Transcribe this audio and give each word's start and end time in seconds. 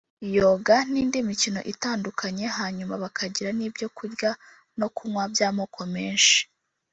Yoga 0.37 0.75
n’indi 0.91 1.17
mikino 1.29 1.59
itandukanye 1.73 2.45
hanyuma 2.57 2.93
bakagira 3.03 3.49
n’ibyo 3.57 3.87
kurya 3.97 4.29
no 4.79 4.87
kunywa 4.95 5.23
by’amoko 5.33 5.81
menshi 5.95 6.39